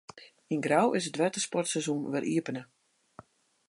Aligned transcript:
Yn 0.53 0.63
Grou 0.65 0.87
is 0.97 1.05
it 1.09 1.19
wettersportseizoen 1.21 2.09
wer 2.13 2.25
iepene. 2.33 2.63